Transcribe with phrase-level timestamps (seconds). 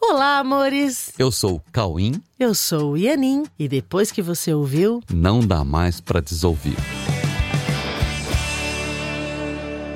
[0.00, 1.12] Olá, amores!
[1.18, 2.22] Eu sou o Cauim.
[2.38, 6.76] Eu sou o Ianin e depois que você ouviu, não dá mais para desouvir.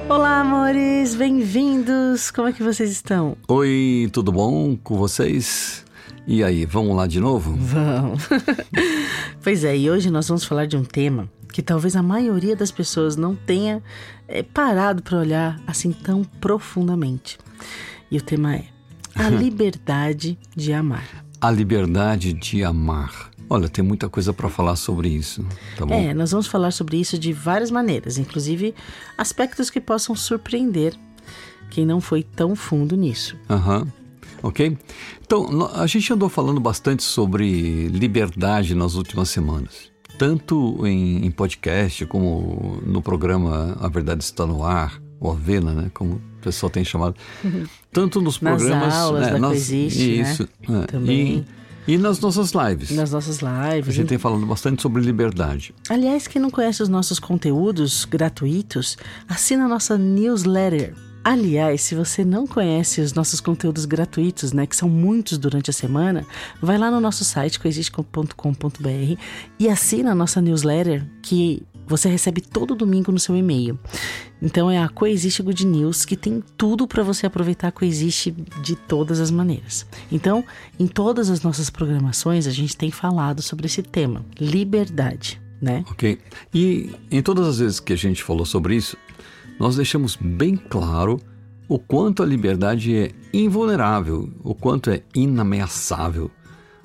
[0.08, 1.14] Olá, amores!
[1.14, 2.32] Bem-vindos!
[2.32, 3.36] Como é que vocês estão?
[3.46, 5.84] Oi, tudo bom com vocês?
[6.26, 7.54] E aí, vamos lá de novo?
[7.56, 8.28] Vamos!
[9.40, 12.72] pois é, e hoje nós vamos falar de um tema que talvez a maioria das
[12.72, 13.80] pessoas não tenha
[14.26, 17.38] é, parado para olhar assim tão profundamente.
[18.10, 18.64] E o tema é
[19.14, 21.24] a liberdade de amar.
[21.40, 23.30] A liberdade de amar.
[23.48, 25.44] Olha, tem muita coisa para falar sobre isso,
[25.76, 25.94] tá bom?
[25.94, 28.74] É, nós vamos falar sobre isso de várias maneiras, inclusive
[29.18, 30.94] aspectos que possam surpreender
[31.70, 33.36] quem não foi tão fundo nisso.
[33.50, 33.80] Aham.
[33.80, 33.88] Uhum.
[34.44, 34.76] Ok?
[35.20, 42.06] Então, a gente andou falando bastante sobre liberdade nas últimas semanas tanto em, em, podcast
[42.06, 46.84] como no programa A Verdade Está no Ar, ou Avena, né, como o pessoal tem
[46.84, 47.14] chamado,
[47.92, 48.94] tanto nos nas programas...
[48.94, 50.82] Aulas né, da nas, Coexiste, isso, né?
[50.82, 51.46] É, Também.
[51.86, 52.90] E, e nas nossas lives.
[52.90, 53.88] Nas nossas lives.
[53.88, 55.74] A gente tem falado bastante sobre liberdade.
[55.88, 58.96] Aliás, quem não conhece os nossos conteúdos gratuitos,
[59.28, 60.94] assina a nossa newsletter
[61.24, 65.72] Aliás, se você não conhece os nossos conteúdos gratuitos, né, que são muitos durante a
[65.72, 66.26] semana,
[66.60, 69.20] vai lá no nosso site coexiste.com.br
[69.58, 73.78] e assina a nossa newsletter que você recebe todo domingo no seu e-mail.
[74.40, 78.74] Então é a Coexiste Good News que tem tudo para você aproveitar a Coexiste de
[78.74, 79.86] todas as maneiras.
[80.10, 80.44] Então,
[80.78, 85.84] em todas as nossas programações a gente tem falado sobre esse tema, liberdade, né?
[85.90, 86.18] OK.
[86.52, 88.96] E em todas as vezes que a gente falou sobre isso,
[89.58, 91.20] nós deixamos bem claro
[91.68, 96.30] o quanto a liberdade é invulnerável, o quanto é inameaçável,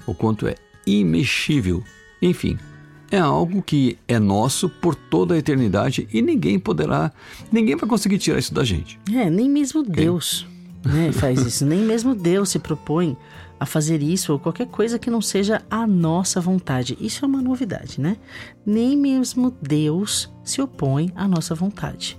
[0.05, 1.83] o quanto é imexível.
[2.21, 2.57] Enfim,
[3.11, 7.11] é algo que é nosso por toda a eternidade e ninguém poderá,
[7.51, 8.99] ninguém vai conseguir tirar isso da gente.
[9.13, 10.45] É, nem mesmo Deus
[10.83, 13.17] né, faz isso, nem mesmo Deus se propõe
[13.59, 16.97] a fazer isso ou qualquer coisa que não seja a nossa vontade.
[17.01, 18.17] Isso é uma novidade, né?
[18.65, 22.17] Nem mesmo Deus se opõe à nossa vontade.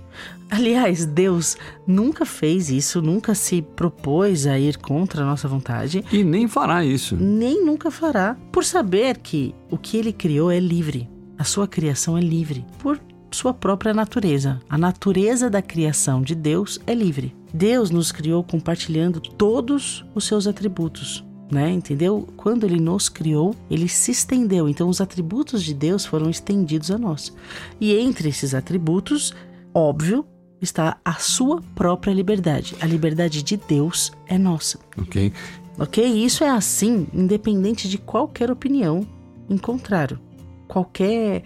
[0.49, 1.55] Aliás, Deus
[1.85, 6.03] nunca fez isso, nunca se propôs a ir contra a nossa vontade.
[6.11, 7.15] E nem fará isso.
[7.15, 11.07] Nem nunca fará, por saber que o que ele criou é livre.
[11.37, 12.99] A sua criação é livre, por
[13.31, 14.59] sua própria natureza.
[14.67, 17.35] A natureza da criação de Deus é livre.
[17.53, 21.71] Deus nos criou compartilhando todos os seus atributos né?
[21.71, 22.27] Entendeu?
[22.37, 24.69] Quando ele nos criou, ele se estendeu.
[24.69, 27.33] Então, os atributos de Deus foram estendidos a nós.
[27.79, 29.33] E entre esses atributos,
[29.73, 30.25] óbvio,
[30.61, 32.75] está a sua própria liberdade.
[32.81, 34.79] A liberdade de Deus é nossa.
[34.97, 35.31] Ok.
[35.77, 36.05] Ok?
[36.05, 39.07] Isso é assim, independente de qualquer opinião
[39.49, 40.19] em contrário.
[40.67, 41.43] Qualquer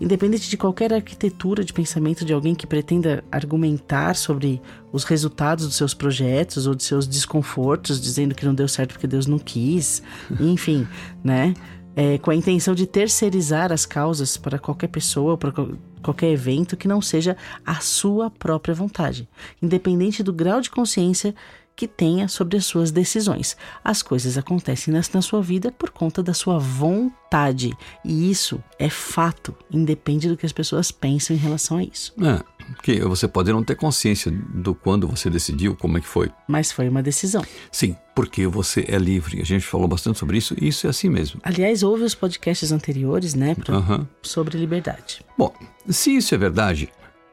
[0.00, 4.60] independente de qualquer arquitetura de pensamento de alguém que pretenda argumentar sobre
[4.90, 9.06] os resultados dos seus projetos ou de seus desconfortos, dizendo que não deu certo porque
[9.06, 10.02] Deus não quis,
[10.40, 10.86] enfim,
[11.22, 11.54] né?
[11.94, 15.52] É, com a intenção de terceirizar as causas para qualquer pessoa, para
[16.02, 19.28] qualquer evento que não seja a sua própria vontade,
[19.60, 21.34] independente do grau de consciência
[21.74, 23.56] que tenha sobre as suas decisões.
[23.82, 27.72] As coisas acontecem na, sua vida por conta da sua vontade.
[28.04, 32.12] E isso é fato, independe do que as pessoas pensam em relação a isso.
[32.22, 32.42] É,
[32.82, 36.30] que você pode não ter consciência do quando você decidiu, como é que foi.
[36.48, 37.44] Mas foi uma decisão.
[37.70, 39.40] Sim, porque você é livre.
[39.40, 41.40] A gente falou bastante sobre isso e isso é assim mesmo.
[41.42, 44.06] Aliás, houve os podcasts anteriores, né, pra, uhum.
[44.22, 45.24] sobre liberdade.
[45.36, 45.52] Bom,
[45.88, 46.88] se isso é verdade,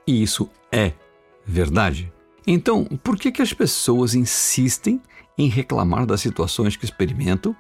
[0.08, 0.94] e isso é
[1.46, 2.12] verdade,
[2.52, 5.00] então, por que, que as pessoas insistem
[5.38, 7.56] em reclamar das situações que experimentam,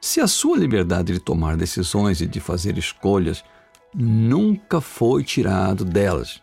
[0.00, 3.44] se a sua liberdade de tomar decisões e de fazer escolhas
[3.94, 6.42] nunca foi tirado delas?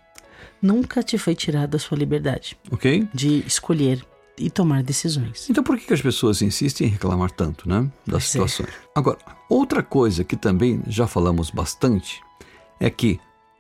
[0.61, 2.57] Nunca te foi tirada a sua liberdade.
[2.71, 3.07] Ok?
[3.13, 4.05] De escolher
[4.37, 5.49] e tomar decisões.
[5.49, 7.81] Então por que, as pessoas insistem em reclamar tanto, né?
[8.05, 8.27] Das Pois é.
[8.27, 8.69] situações.
[8.95, 9.17] Agora,
[9.49, 12.21] outra coisa que também já falamos bastante
[12.79, 13.19] é que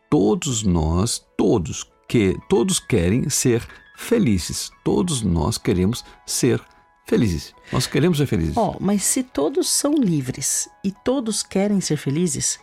[0.09, 4.69] todos nós, todos que todos querem ser felizes.
[4.83, 6.61] Todos nós queremos ser
[7.05, 7.53] felizes.
[7.71, 8.57] Nós queremos ser felizes.
[8.57, 12.59] Ó, mas se todos são livres e todos querem ser felizes,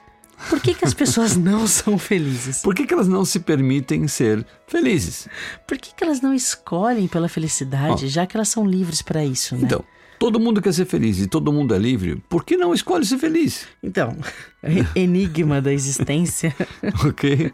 [0.49, 2.63] por que, que as pessoas não são felizes?
[2.63, 5.29] Por que, que elas não se permitem ser felizes?
[5.67, 9.57] Por que, que elas não escolhem pela felicidade, já que elas são livres para isso,
[9.57, 9.63] né?
[9.65, 9.85] Então,
[10.19, 13.19] todo mundo quer ser feliz e todo mundo é livre, por que não escolhe ser
[13.19, 13.67] feliz?
[13.83, 14.17] Então,
[14.95, 16.55] enigma da existência.
[17.07, 17.53] ok?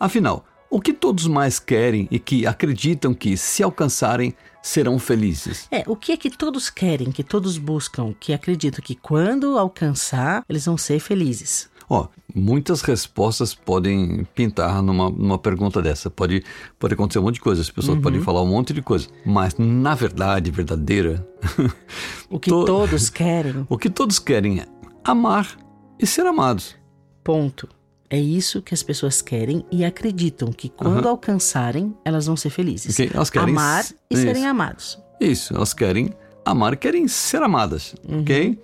[0.00, 5.68] Afinal, o que todos mais querem e que acreditam que, se alcançarem, serão felizes?
[5.70, 10.44] É, o que é que todos querem, que todos buscam, que acreditam que quando alcançar,
[10.48, 11.70] eles vão ser felizes?
[11.88, 16.10] Ó, muitas respostas podem pintar numa, numa pergunta dessa.
[16.10, 16.42] Pode,
[16.78, 18.02] pode acontecer um monte de coisa, as pessoas Uhum.
[18.02, 19.06] podem falar um monte de coisa.
[19.24, 21.26] Mas, na verdade, verdadeira,
[22.28, 23.64] O que To- todos querem.
[23.70, 24.66] O que todos querem é
[25.04, 25.56] amar
[25.98, 26.74] e ser amados.
[27.22, 27.68] Ponto.
[28.10, 32.94] É isso que as pessoas querem e acreditam que quando alcançarem, elas vão ser felizes.
[32.94, 33.10] Ok?
[33.12, 34.22] Elas querem Amar s- e isso.
[34.22, 34.98] serem amados.
[35.20, 36.10] Isso, elas querem
[36.44, 38.56] amar e querem ser amadas, ok?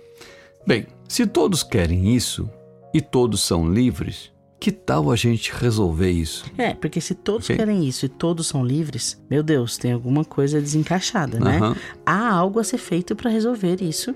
[0.65, 2.49] Bem, se todos querem isso
[2.93, 6.45] e todos são livres, que tal a gente resolver isso?
[6.57, 7.57] É, porque se todos Ok.
[7.57, 11.57] querem isso e todos são livres, meu Deus, tem alguma coisa desencaixada, né?
[11.57, 11.75] Aham.
[12.05, 14.15] Há algo a ser feito para resolver isso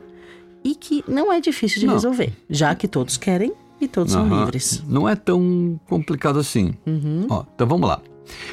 [0.64, 1.94] e que não é difícil de Não.
[1.96, 3.52] resolver, já que todos querem
[3.82, 4.42] e todos são Aham.
[4.46, 4.84] livres.
[4.88, 6.74] Não é tão complicado assim.
[6.86, 7.28] Uhum.
[7.30, 8.02] Ó, então vamos lá.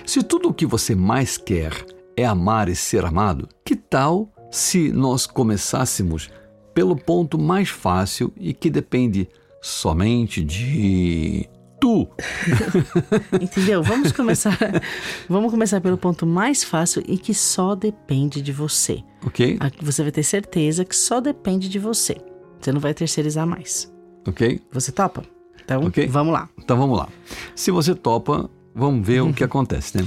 [0.04, 1.72] Se tudo o que você mais quer
[2.16, 6.30] é amar e ser amado, que tal se nós começássemos
[6.72, 9.28] pelo ponto mais fácil e que depende
[9.68, 11.48] somente de
[11.80, 12.06] tu?
[13.40, 13.82] Entendeu?
[13.82, 14.58] Vamos começar,
[15.26, 19.02] vamos começar pelo ponto mais fácil e que só depende de você.
[19.26, 19.56] Ok?
[19.58, 22.16] Aqui você vai ter certeza que só depende de você.
[22.60, 23.90] Você não vai terceirizar mais.
[24.28, 24.60] Ok?
[24.70, 25.22] Você topa?
[25.64, 26.06] Então, Ok.
[26.08, 26.46] vamos lá.
[26.58, 27.08] Então vamos lá.
[27.56, 30.06] Se você topa, vamos ver o que acontece, né?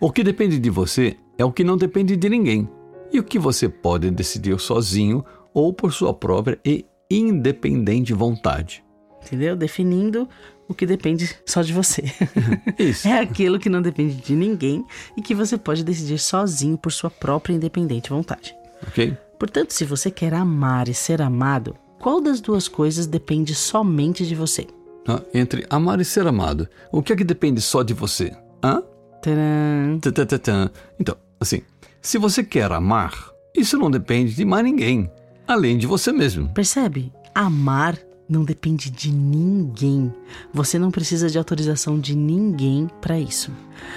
[0.00, 2.68] O que depende de você é o que não depende de ninguém.
[3.12, 5.24] E o que você pode decidir sozinho
[5.54, 8.84] ou por sua própria e independente vontade.
[9.26, 9.56] Entendeu?
[9.56, 10.28] Definindo
[10.68, 12.04] o que depende só de você.
[12.78, 13.08] Isso.
[13.08, 14.84] É aquilo que não depende de ninguém
[15.16, 18.54] e que você pode decidir sozinho por sua própria independente vontade.
[18.86, 19.16] Ok?
[19.38, 24.34] Portanto, se você quer amar e ser amado, qual das duas coisas depende somente de
[24.34, 24.66] você?
[25.08, 28.32] Ah, Entre amar e ser amado, o que é que depende só de você?
[28.62, 28.82] Hã?
[29.22, 30.00] Tcharam!
[30.00, 30.70] Tã.
[30.98, 31.62] Então, assim,
[32.00, 33.12] se você quer amar,
[33.56, 35.10] isso não depende de mais ninguém,
[35.46, 36.48] além de você mesmo.
[36.50, 37.12] Percebe?
[37.34, 40.12] Amar não depende de ninguém.
[40.52, 43.50] Você não precisa de autorização de ninguém para isso.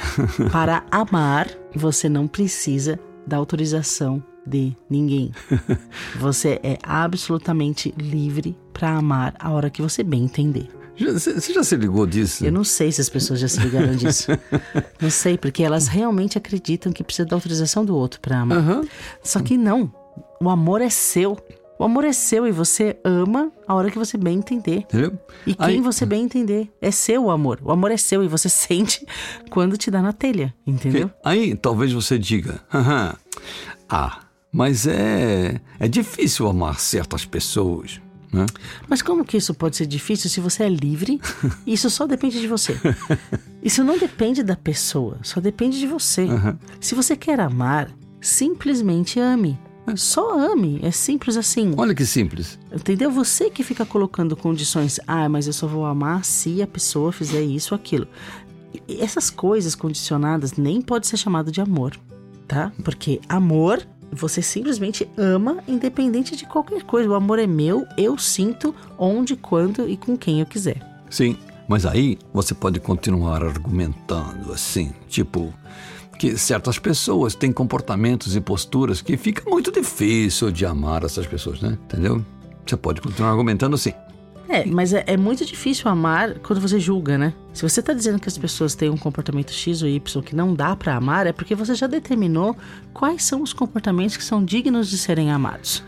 [0.52, 5.32] Para amar, você não precisa da autorização de ninguém.
[6.20, 10.68] Você é absolutamente livre para amar a hora que você bem entender.
[11.00, 12.46] Você já se ligou disso?
[12.46, 14.32] Eu não sei se as pessoas já se ligaram disso.
[15.00, 18.58] Não sei, porque elas realmente acreditam que precisa da autorização do outro para amar.
[18.58, 18.82] Aham.
[19.24, 19.90] Só que não.
[20.42, 21.38] O amor é seu.
[21.80, 24.80] O amor é seu e você ama a hora que você bem entender.
[24.80, 25.18] Entendeu?
[25.48, 26.70] E quem Aí- você bem entender.
[26.82, 27.58] É seu o amor.
[27.64, 29.06] O amor é seu e você sente
[29.50, 30.54] quando te dá na telha.
[30.68, 31.10] Entendeu?
[31.24, 33.18] Aí talvez você diga, "Haha,
[33.88, 34.20] ah,
[34.52, 38.02] mas é, é difícil amar certas pessoas.
[38.34, 38.46] Né?
[38.88, 41.20] Mas como que isso pode ser difícil se você é livre?
[41.66, 42.78] Isso só depende de você.
[43.64, 46.28] Isso não depende da pessoa, só depende de você.
[46.80, 47.90] Se você quer amar,
[48.22, 49.58] simplesmente ame.
[49.96, 51.74] Só ame, é simples assim.
[51.78, 52.58] Olha que simples.
[52.72, 53.12] Entendeu?
[53.12, 55.00] Você que fica colocando condições.
[55.08, 58.08] Ah, mas eu só vou amar se a pessoa fizer isso ou aquilo.
[58.88, 61.96] E Essas coisas condicionadas nem pode ser chamado de amor,
[62.48, 62.72] tá?
[62.84, 67.10] Porque amor, você simplesmente ama independente de qualquer coisa.
[67.10, 70.82] O amor é meu, eu sinto onde, quando e com quem eu quiser.
[71.10, 71.38] Sim,
[71.68, 75.54] mas aí você pode continuar argumentando assim, tipo
[76.20, 81.62] que certas pessoas têm comportamentos e posturas que fica muito difícil de amar essas pessoas,
[81.62, 81.78] né?
[81.86, 82.24] Entendeu?
[82.66, 83.94] Você pode continuar argumentando assim.
[84.50, 87.34] É, mas é, é muito difícil amar quando você julga, né?
[87.54, 90.54] Se você tá dizendo que as pessoas têm um comportamento X ou Y que não
[90.54, 92.56] dá pra amar, é porque você já determinou
[92.94, 95.84] quais são os comportamentos que são dignos de serem amados.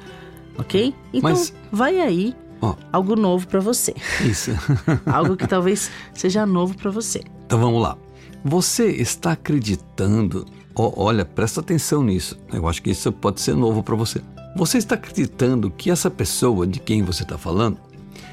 [0.58, 0.96] Ok?
[1.12, 3.94] Então, Mas- vai aí Ó, algo novo pra você.
[4.24, 4.52] isso.
[5.06, 7.22] algo que talvez seja novo pra você.
[7.46, 7.98] Então vamos lá.
[8.44, 10.46] Você está acreditando?
[10.76, 12.40] Ó, olha, presta atenção nisso.
[12.52, 14.22] Eu acho que isso pode ser novo para você.
[14.56, 17.78] Você está acreditando que essa pessoa de quem você está falando,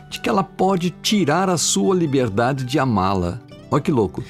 [0.09, 3.39] de que ela pode tirar a sua liberdade de amá-la?
[3.71, 4.25] Olha que louco.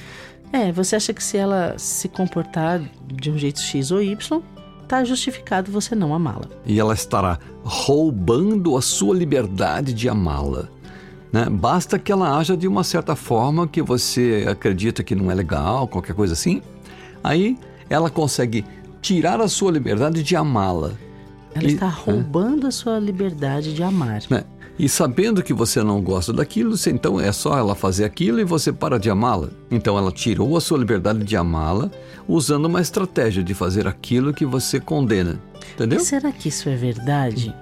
[0.51, 4.41] É, você acha que se ela se comportar de um jeito X ou Y,
[4.87, 6.47] tá justificado você não amá-la.
[6.65, 10.67] E ela estará roubando a sua liberdade de amá-la.
[11.31, 11.45] Né?
[11.49, 15.87] Basta que ela haja de uma certa forma que você acredita que não é legal,
[15.87, 16.61] qualquer coisa assim.
[17.23, 17.57] Aí
[17.89, 18.65] ela consegue
[19.01, 20.91] tirar a sua liberdade de amá-la.
[21.53, 24.21] Ela E- está roubando a sua liberdade de amar.
[24.29, 24.43] né?
[24.77, 28.71] E sabendo que você não gosta daquilo, então é só ela fazer aquilo e você
[28.71, 29.49] para de amá-la.
[29.69, 31.91] Então ela tirou a sua liberdade de amá-la
[32.27, 35.37] usando uma estratégia de fazer aquilo que você condena.
[35.75, 35.99] Entendeu?
[35.99, 37.53] Será que isso é verdade?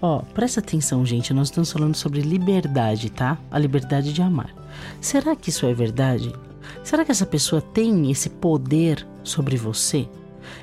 [0.00, 1.32] Ó, presta atenção, gente.
[1.32, 3.38] Nós estamos falando sobre liberdade, tá?
[3.50, 4.54] A liberdade de amar.
[5.00, 6.32] Será que isso é verdade?
[6.84, 10.08] Será que essa pessoa tem esse poder sobre você?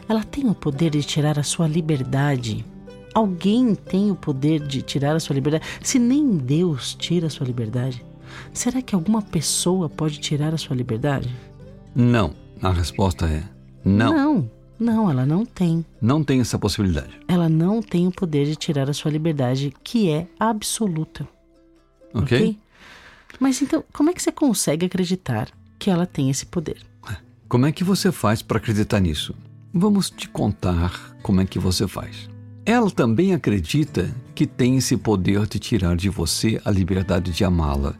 [0.07, 2.65] Ela tem o poder de tirar a sua liberdade?
[3.13, 5.65] Alguém tem o poder de tirar a sua liberdade?
[5.81, 8.03] Se nem Deus tira a sua liberdade,
[8.53, 11.33] será que alguma pessoa pode tirar a sua liberdade?
[11.95, 12.33] Não.
[12.61, 13.43] A resposta é
[13.83, 14.13] não.
[14.13, 14.51] Não.
[14.79, 15.85] Não, ela não tem.
[16.01, 17.19] Não tem essa possibilidade.
[17.27, 21.27] Ela não tem o poder de tirar a sua liberdade, que é absoluta.
[22.13, 22.57] Ok?
[23.39, 26.77] Mas então, como é que você consegue acreditar que ela tem esse poder?
[27.47, 29.35] Como é que você faz para acreditar nisso?
[29.71, 32.27] Vamos te contar como é que você faz.
[32.65, 37.93] Ela também acredita que tem esse poder de tirar de você a liberdade de amá-la.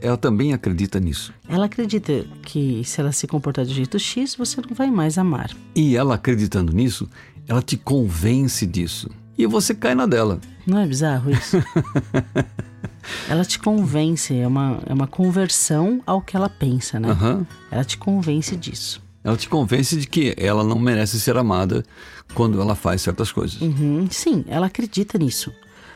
[0.00, 1.32] Ela também acredita nisso.
[1.48, 5.50] Ela acredita que se ela se comportar do jeito X, você não vai mais amar.
[5.74, 7.08] E ela acreditando nisso,
[7.46, 9.08] ela te convence disso.
[9.36, 10.40] E você cai na dela.
[10.66, 11.56] Não é bizarro isso?
[13.28, 17.10] ela te convence, é uma, é uma conversão ao que ela pensa, né?
[17.10, 17.46] Aham.
[17.70, 19.02] Ela te convence disso.
[19.24, 21.82] Ela te convence de que ela não merece ser amada
[22.34, 23.60] quando ela faz certas coisas.
[23.60, 25.52] Uhum, sim, ela acredita nisso,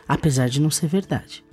[0.09, 1.45] apesar de não ser verdade.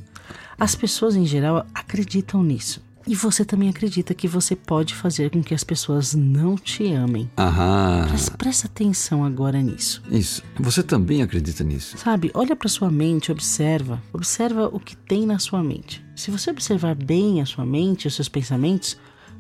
[0.60, 2.82] As pessoas em geral acreditam nisso.
[3.08, 7.30] E você também acredita que você pode fazer com que as pessoas não te amem.
[7.38, 8.08] Aham.
[8.10, 10.02] Mas presta atenção agora nisso.
[10.10, 10.42] Isso.
[10.60, 11.98] Você também acredita nisso.
[12.00, 14.02] Sabe, olha para sua mente, observa.
[14.12, 16.04] Observa o que tem na sua mente.
[16.16, 18.98] Se você observar bem a sua mente, os seus pensamentos,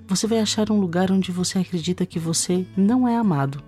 [0.08, 3.64] você vai achar um lugar onde você acredita que você não é amado.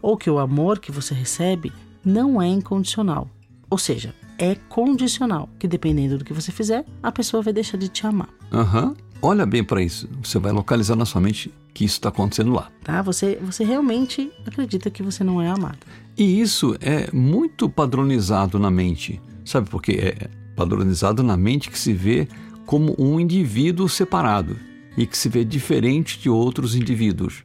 [0.00, 1.70] Ou que o amor que você recebe
[2.02, 3.28] não é incondicional.
[3.68, 7.88] Ou seja, é condicional, que dependendo do que você fizer, a pessoa vai deixar de
[7.88, 8.28] te amar.
[8.52, 8.94] Aham.
[9.22, 10.08] Olha bem para isso.
[10.22, 12.70] Você vai localizar na sua mente que isso está acontecendo lá.
[12.82, 13.00] Tá?
[13.00, 15.78] Você, você realmente acredita que você não é amado.
[16.16, 19.20] E isso é muito padronizado na mente.
[19.44, 20.14] Sabe por quê?
[20.20, 22.28] É padronizado na mente que se vê
[22.66, 24.56] como um indivíduo separado
[24.96, 27.42] e que se vê diferente de outros indivíduos.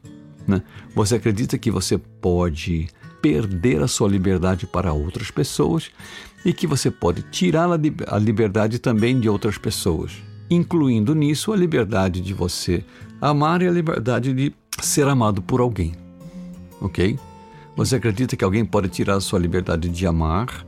[0.47, 0.61] Né?
[0.93, 2.87] Você acredita que você pode
[3.21, 5.91] perder a sua liberdade para outras pessoas
[6.45, 10.13] e que você pode tirar a li- a liberdade também de outras pessoas,
[10.49, 12.83] incluindo nisso a liberdade de você
[13.21, 15.93] amar e a liberdade de ser amado por alguém.
[16.81, 17.19] Ok?
[17.75, 20.65] Você acredita que alguém pode tirar a sua liberdade de amar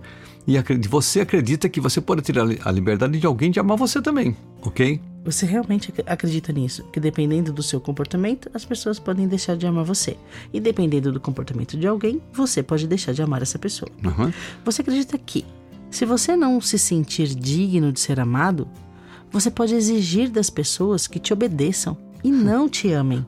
[0.47, 0.55] e
[0.89, 4.99] você acredita que você pode tirar a liberdade de alguém de amar você também, ok?
[5.23, 6.83] Você realmente ac- acredita nisso?
[6.91, 10.17] Que dependendo do seu comportamento, as pessoas podem deixar de amar você.
[10.51, 13.89] E dependendo do comportamento de alguém, você pode deixar de amar essa pessoa.
[14.03, 14.33] Aham.
[14.65, 15.45] Você acredita que,
[15.91, 18.67] se você não se sentir digno de ser amado,
[19.29, 23.25] você pode exigir das pessoas que te obedeçam e não te amem,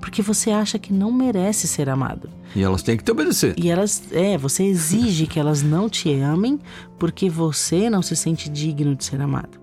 [0.00, 2.30] porque você acha que não merece ser amado.
[2.56, 3.54] E elas têm que te obedecer.
[3.56, 6.58] E elas, é, você exige que elas não te amem
[6.98, 9.60] porque você não se sente digno de ser amado.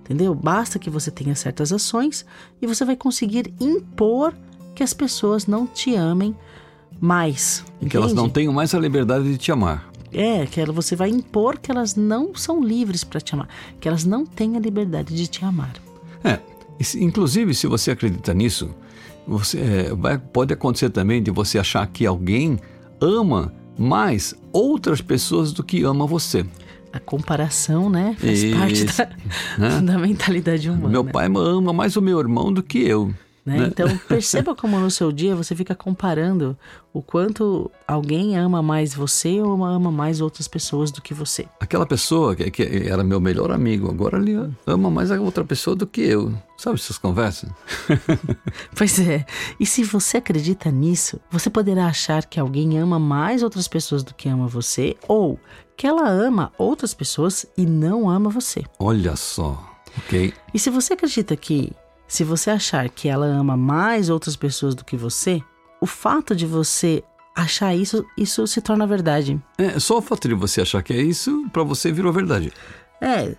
[0.00, 0.34] Entendeu?
[0.34, 2.24] Basta que você tenha certas ações
[2.60, 4.34] e você vai conseguir impor
[4.74, 6.34] que as pessoas não te amem
[7.00, 7.64] mais.
[7.80, 8.26] E que elas entende?
[8.26, 9.93] não tenham mais a liberdade de te amar.
[10.14, 13.48] É, que ela- você vai impor que elas não são livres para te amar,
[13.80, 15.72] que elas não têm a liberdade de te amar.
[16.22, 16.38] É,
[16.96, 18.70] inclusive se você acredita nisso,
[19.26, 22.58] você, é, vai- pode acontecer também de você achar que alguém
[23.00, 26.44] ama mais outras pessoas do que ama você.
[26.92, 29.08] A comparação, né, faz Isso, parte da,
[29.58, 29.80] né?
[29.80, 30.88] da mentalidade humana.
[30.88, 33.12] Meu pai ama mais o meu irmão do que eu.
[33.44, 33.58] Né?
[33.58, 33.66] né?
[33.66, 36.56] Então perceba como no seu dia você fica comparando
[36.92, 41.46] o quanto alguém ama mais você ou ama mais outras pessoas do que você.
[41.60, 45.74] Aquela pessoa que, que era meu melhor amigo, agora ele ama mais a outra pessoa
[45.74, 46.32] do que eu.
[46.56, 47.50] Sabe essas conversas?
[48.76, 49.24] Pois é.
[49.58, 54.14] E se você acredita nisso, você poderá achar que alguém ama mais outras pessoas do
[54.14, 55.38] que ama você ou
[55.76, 58.62] que ela ama outras pessoas e não ama você.
[58.78, 59.62] Olha só,
[59.98, 60.32] ok?
[60.52, 61.72] E se você acredita que,
[62.06, 65.42] se você achar que ela ama mais outras pessoas do que você,
[65.80, 67.02] o fato de você
[67.34, 69.40] achar isso, isso se torna verdade.
[69.58, 72.52] É, só o fato de você achar que é isso, pra você virou verdade.
[73.00, 73.34] É,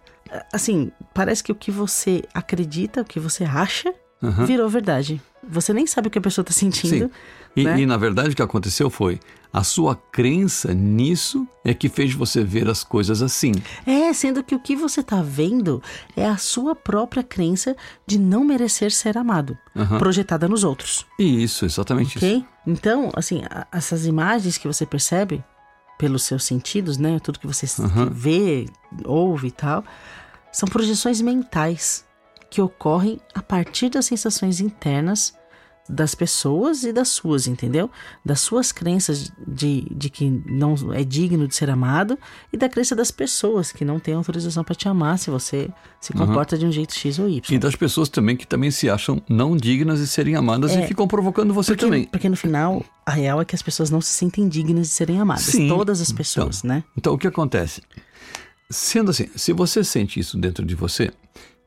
[0.52, 4.46] assim, parece que o que você acredita, o que você acha, Aham.
[4.46, 5.22] virou verdade.
[5.48, 7.06] Você nem sabe o que a pessoa tá sentindo.
[7.06, 7.12] Sim.
[7.56, 7.80] E, né?
[7.80, 9.20] e, na verdade o que aconteceu foi
[9.54, 13.54] a sua crença nisso é que fez você ver as coisas assim.
[13.86, 15.82] É, sendo que o que você tá vendo
[16.18, 17.74] é a sua própria crença
[18.06, 19.98] de não merecer ser amado, Aham.
[19.98, 21.06] projetada nos outros.
[21.18, 22.26] E isso, exatamente isso.
[22.26, 22.46] Ok?
[22.68, 25.42] Então, assim, a- essas imagens que você percebe
[25.98, 27.18] pelos seus sentidos, né?
[27.24, 28.10] Tudo que você Aham.
[28.12, 28.66] vê,
[29.06, 29.86] ouve e tal,
[30.52, 32.04] são projeções mentais
[32.50, 35.34] que ocorrem a partir das sensações internas
[35.88, 37.90] das pessoas e das suas, entendeu?
[38.26, 42.18] Das suas crenças de, de que não é digno de ser amado
[42.52, 45.70] e da crença das pessoas que não têm autorização para te amar se você
[46.02, 47.56] se comporta de um jeito X ou Y.
[47.56, 50.84] E das pessoas também que também se acham não dignas de serem amadas É.
[50.84, 52.06] e ficam provocando você Porque, também.
[52.06, 55.20] porque no final, a real é que as pessoas não se sentem dignas de serem
[55.20, 55.44] amadas.
[55.46, 55.68] Sim.
[55.68, 56.84] Todas as pessoas, né?
[56.98, 57.82] Então o que acontece?
[58.70, 61.12] Sendo assim, se você sente isso dentro de você,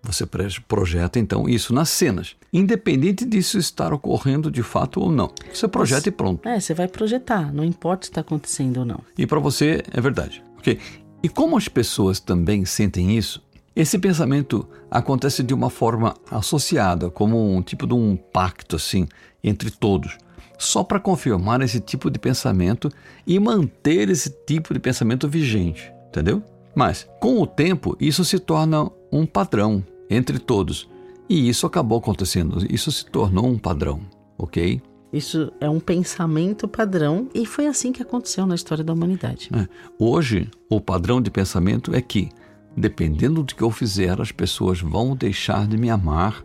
[0.03, 0.25] Você
[0.67, 5.31] projeta então isso nas cenas, independente disso estar ocorrendo de fato ou não.
[5.53, 6.49] Você projeta Mas, e pronto.
[6.49, 9.01] É, você vai projetar, não importa se está acontecendo ou não.
[9.17, 10.43] E para você é verdade.
[10.59, 10.79] Ok.
[11.23, 13.43] E como as pessoas também sentem isso,
[13.75, 19.07] esse pensamento acontece de uma forma associada, como um tipo de um pacto assim
[19.43, 20.17] entre todos,
[20.59, 22.91] só para confirmar esse tipo de pensamento
[23.27, 26.43] e manter esse tipo de pensamento vigente, entendeu?
[26.79, 30.89] Mas, com o tempo, isso se torna um padrão entre todos.
[31.29, 34.03] E isso acabou acontecendo, isso se tornou um padrão,
[34.39, 34.81] ok?
[35.13, 39.51] Isso é um pensamento padrão e foi assim que aconteceu na história da humanidade.
[39.53, 39.67] É.
[39.99, 42.29] Hoje, o padrão de pensamento é que,
[42.77, 46.45] dependendo do que eu fizer, as pessoas vão deixar de me amar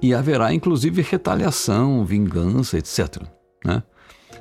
[0.00, 3.22] e haverá inclusive retaliação, vingança, etc.
[3.62, 3.82] Né?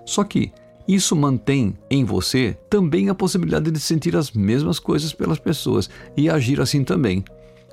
[0.05, 0.53] Só que
[0.87, 6.29] isso mantém em você também a possibilidade de sentir as mesmas coisas pelas pessoas e
[6.29, 7.23] agir assim também.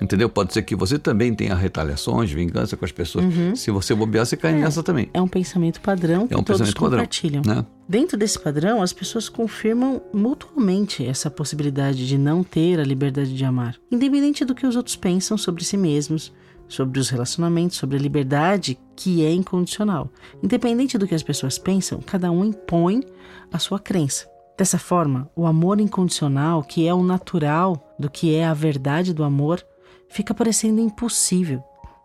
[0.01, 0.27] Entendeu?
[0.27, 3.25] Pode ser que você também tenha retaliações, vingança com as pessoas.
[3.25, 3.55] Uhum.
[3.55, 5.09] Se você bobear, você cai é, nessa também.
[5.13, 7.41] É um pensamento padrão que é um todos compartilham.
[7.41, 7.65] Padrão, né?
[7.87, 13.45] Dentro desse padrão, as pessoas confirmam mutuamente essa possibilidade de não ter a liberdade de
[13.45, 16.33] amar, independente do que os outros pensam sobre si mesmos,
[16.67, 20.09] sobre os relacionamentos, sobre a liberdade que é incondicional.
[20.41, 23.03] Independente do que as pessoas pensam, cada um impõe
[23.51, 24.27] a sua crença.
[24.57, 29.23] Dessa forma, o amor incondicional, que é o natural do que é a verdade do
[29.23, 29.65] amor,
[30.09, 31.63] fica parecendo impossível,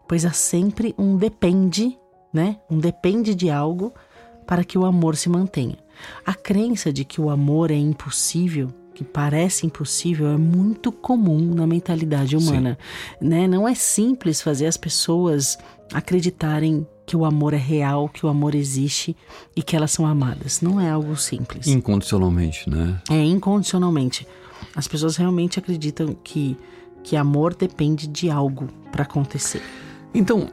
[0.08, 1.98] pois há sempre um depende,
[2.32, 2.58] né?
[2.70, 3.92] Um depende de algo
[4.46, 5.76] para que o amor se mantenha.
[6.24, 8.68] A crença de que o amor é impossível
[8.98, 12.76] que parece impossível é muito comum na mentalidade humana.
[13.20, 13.46] Né?
[13.46, 15.56] Não é simples fazer as pessoas
[15.92, 19.16] acreditarem que o amor é real, que o amor existe
[19.54, 20.60] e que elas são amadas.
[20.60, 21.68] Não é algo simples.
[21.68, 23.00] Incondicionalmente, né?
[23.08, 24.26] É, incondicionalmente.
[24.74, 26.56] As pessoas realmente acreditam que,
[27.04, 29.62] que amor depende de algo para acontecer.
[30.12, 30.48] Então,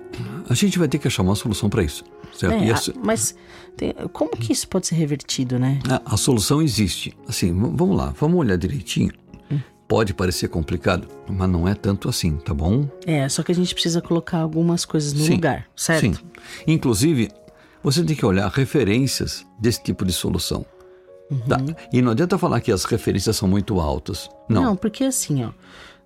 [0.48, 2.04] a gente vai ter que achar uma solução para isso.
[2.38, 2.64] Certo?
[2.64, 3.36] É, a, mas
[3.78, 5.80] tem, como que isso pode ser revertido, né?
[5.90, 7.16] A, a, solução existe.
[7.28, 9.12] Assim, vamos lá, vamos olhar direitinho.
[9.50, 9.60] Hum.
[9.88, 12.90] Pode parecer complicado, mas não é tanto assim, tá bom?
[13.06, 16.02] É, só que a gente precisa colocar algumas coisas no sim, lugar, certo?
[16.02, 16.16] Sim.
[16.68, 17.30] Inclusive,
[17.82, 20.66] você tem que olhar referências desse tipo de solução.
[21.30, 21.40] Uhum.
[21.40, 21.58] Tá?
[21.92, 24.30] E não adianta falar que as referências são muito altas.
[24.48, 25.52] Não, não porque assim, ó.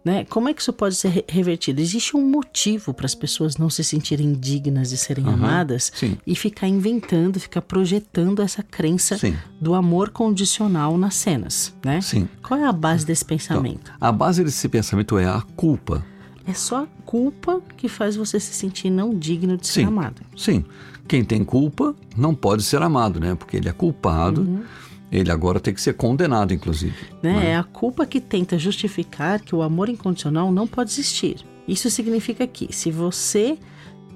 [0.04, 0.26] Né?
[0.30, 1.82] Como é que isso pode ser revertido?
[1.82, 6.18] Existe um motivo para as pessoas não se sentirem dignas de serem uhum, amadas sim.
[6.26, 9.36] e ficar inventando, ficar projetando essa crença sim.
[9.60, 12.00] do amor condicional nas cenas, né?
[12.00, 12.30] Sim.
[12.42, 13.92] Qual é a base desse pensamento?
[13.94, 16.04] Então, a base desse pensamento é a culpa.
[16.48, 20.22] É só a culpa que faz você se sentir não digno de sim, ser amado.
[20.36, 20.64] Sim.
[21.08, 23.36] Quem tem culpa não pode ser amado, né?
[23.36, 24.42] Porque ele é culpado.
[24.42, 24.64] Uhum
[25.12, 26.96] ele agora tem que ser condenado, inclusive.
[27.22, 27.34] Né?
[27.34, 27.50] né?
[27.52, 31.38] É a culpa que tenta justificar que o amor incondicional não pode existir.
[31.68, 33.58] Isso significa que, se você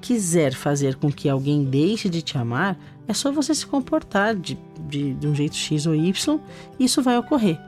[0.01, 2.77] quiser fazer com que alguém deixe de te amar,
[3.07, 6.39] é só você se comportar de, de, de um jeito X ou Y,
[6.79, 7.59] e isso vai ocorrer.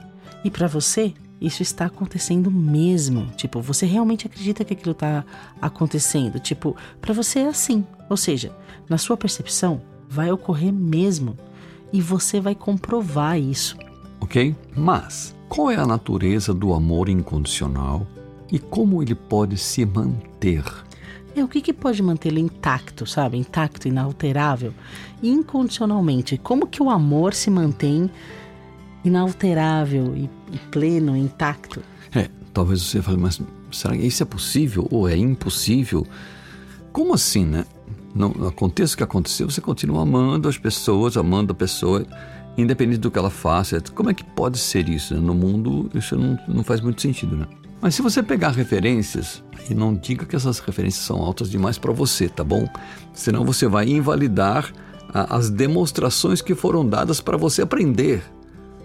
[0.44, 3.28] E para você, isso está acontecendo mesmo.
[3.36, 5.26] Tipo, você realmente acredita que aquilo está
[5.62, 6.40] acontecendo?
[6.40, 7.86] Tipo, para você é assim.
[8.10, 8.56] Ou seja,
[8.88, 11.38] na sua percepção, vai ocorrer mesmo
[11.91, 13.78] e você vai comprovar isso.
[14.19, 14.56] Ok?
[14.76, 18.06] Mas qual é a natureza do amor incondicional
[18.52, 20.63] e como ele pode se manter?
[21.36, 23.38] É, o que, que pode mantê-lo intacto, sabe?
[23.38, 24.74] Intacto, inalterável,
[25.21, 26.38] incondicionalmente.
[26.38, 28.10] Como que o amor se mantém
[29.04, 31.82] inalterável e, e pleno, intacto?
[32.13, 36.08] É, talvez você fale, mas será que isso é possível ou é impossível?
[36.93, 37.65] Como assim, né?
[38.15, 42.06] Não aconteça o que acontecer, você continua amando as pessoas, amando a pessoa,
[42.58, 43.82] independente do que ela faça.
[43.93, 45.13] Como é que pode ser isso?
[45.13, 45.19] Né?
[45.19, 47.45] No mundo, isso não, não faz muito sentido, né?
[47.82, 51.91] Mas se você pegar referências, e não diga que essas referências são altas demais para
[51.91, 52.67] você, tá bom?
[53.13, 54.71] Senão você vai invalidar
[55.13, 58.23] a, as demonstrações que foram dadas para você aprender.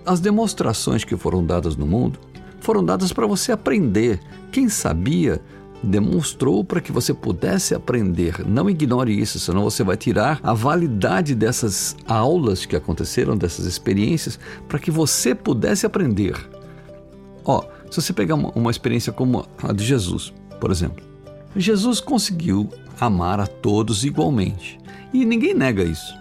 [0.04, 2.18] As demonstrações que foram dadas no mundo
[2.60, 4.20] foram dadas para você aprender.
[4.50, 5.40] Quem sabia
[5.82, 8.46] demonstrou para que você pudesse aprender.
[8.46, 14.38] Não ignore isso, senão você vai tirar a validade dessas aulas que aconteceram, dessas experiências,
[14.68, 16.36] para que você pudesse aprender.
[17.44, 21.02] Ó, se você pegar uma, uma experiência como a de Jesus, por exemplo,
[21.56, 22.68] Jesus conseguiu
[23.00, 24.78] amar a todos igualmente.
[25.12, 26.14] E ninguém nega isso.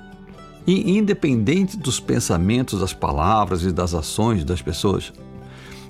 [0.66, 5.14] E independente dos pensamentos, das palavras e das ações das pessoas,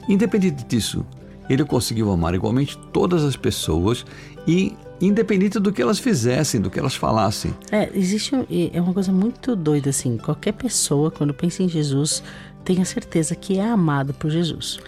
[0.07, 1.05] independente disso,
[1.49, 4.05] ele conseguiu amar igualmente todas as pessoas
[4.47, 7.53] e independente do que elas fizessem, do que elas falassem.
[7.71, 8.35] É, existe
[8.73, 10.17] é uma coisa muito doida assim.
[10.17, 12.21] Qualquer pessoa quando pensa em Jesus
[12.63, 14.79] tenha certeza que é amado por Jesus.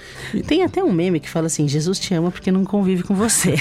[0.45, 3.56] Tem até um meme que fala assim: Jesus te ama porque não convive com você.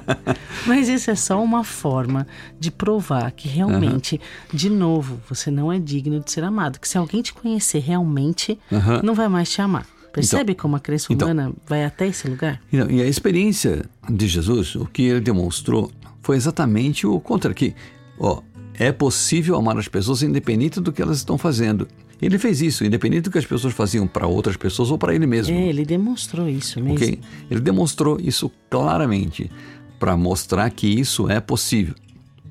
[0.66, 2.26] Mas isso é só uma forma
[2.58, 4.56] de provar que realmente, uhum.
[4.56, 6.78] de novo, você não é digno de ser amado.
[6.78, 9.00] Que se alguém te conhecer realmente, uhum.
[9.02, 9.86] não vai mais te amar.
[10.14, 12.62] Percebe então, como a crença então, humana então, vai até esse lugar?
[12.72, 15.90] Então, e a experiência de Jesus, o que ele demonstrou,
[16.22, 17.74] foi exatamente o contra aqui.
[18.16, 18.40] Ó,
[18.74, 21.88] é possível amar as pessoas independente do que elas estão fazendo.
[22.22, 25.26] Ele fez isso, independente do que as pessoas faziam para outras pessoas ou para ele
[25.26, 25.52] mesmo.
[25.52, 26.94] É, ele demonstrou isso mesmo.
[26.94, 27.18] Okay?
[27.50, 29.50] Ele demonstrou isso claramente
[29.98, 31.96] para mostrar que isso é possível.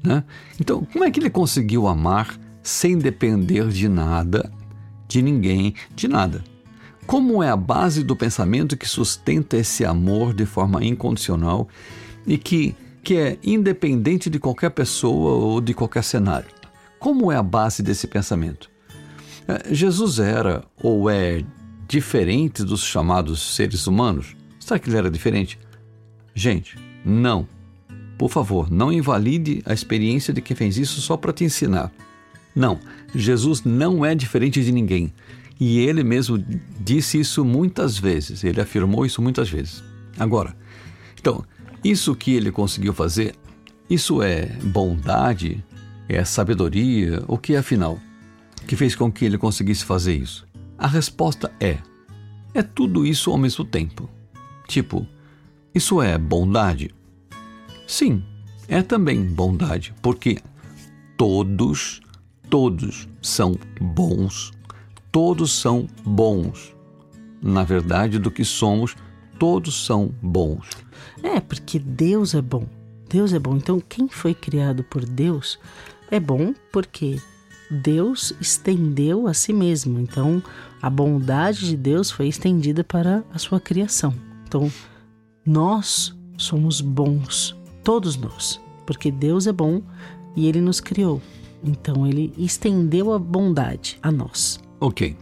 [0.04, 0.22] Né?
[0.60, 4.52] Então, como é que ele conseguiu amar sem depender de nada,
[5.08, 6.44] de ninguém, de nada?
[7.06, 11.68] Como é a base do pensamento que sustenta esse amor de forma incondicional
[12.26, 16.48] e que, que é independente de qualquer pessoa ou de qualquer cenário?
[17.00, 18.72] Como é a base desse pensamento?
[19.48, 21.44] É, Jesus era ou é
[21.88, 24.36] diferente dos chamados seres humanos?
[24.60, 25.60] Será que ele era diferente?
[26.34, 27.48] Gente, não.
[28.18, 31.92] Por favor, não invalide a experiência de quem fez isso só para te ensinar.
[32.56, 32.80] Não,
[33.14, 35.12] Jesus não é diferente de ninguém.
[35.60, 36.44] E ele mesmo
[36.80, 39.84] disse isso muitas vezes, ele afirmou isso muitas vezes.
[40.18, 40.56] Agora,
[41.20, 41.44] então,
[41.84, 43.36] isso que ele conseguiu fazer,
[43.90, 45.64] isso é bondade,
[46.10, 48.00] é sabedoria, o que é afinal?
[48.68, 50.48] que fez com que ele conseguisse fazer isso?
[50.78, 51.78] A resposta é:
[52.54, 54.10] é tudo isso ao mesmo tempo.
[54.68, 55.06] Tipo,
[55.74, 56.90] isso é bondade?
[57.88, 58.24] Sim,
[58.68, 60.40] é também bondade, porque
[61.18, 62.02] todos,
[62.50, 64.52] todos são bons.
[65.14, 66.76] Todos são bons.
[67.40, 68.96] Na verdade, do que somos,
[69.38, 70.68] todos são bons.
[71.22, 72.66] É, porque Deus é bom.
[73.08, 73.56] Deus é bom.
[73.56, 75.60] Então, quem foi criado por Deus
[76.10, 77.22] é bom porque
[77.70, 80.00] Deus estendeu a si mesmo.
[80.00, 80.42] Então,
[80.82, 84.16] a bondade de Deus foi estendida para a sua criação.
[84.48, 84.72] Então,
[85.46, 89.80] nós somos bons, todos nós, porque Deus é bom
[90.36, 91.22] e ele nos criou.
[91.64, 94.63] Então, ele estendeu a bondade a nós.
[94.84, 95.16] Ok.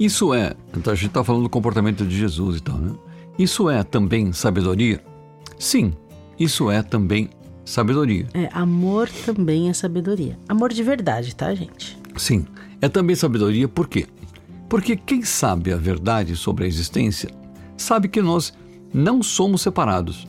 [0.00, 0.54] Isso é.
[0.74, 2.94] Então, a gente está falando do comportamento de Jesus e tal, né?
[3.38, 5.04] Isso é também sabedoria?
[5.58, 5.92] Sim,
[6.40, 7.28] isso é também
[7.62, 8.26] sabedoria.
[8.32, 10.38] É, amor também é sabedoria.
[10.48, 11.98] Amor de verdade, tá, gente?
[12.16, 12.46] Sim,
[12.80, 14.06] é também sabedoria por quê?
[14.66, 17.28] Porque quem sabe a verdade sobre a existência
[17.76, 18.54] sabe que nós
[18.94, 20.26] não somos separados.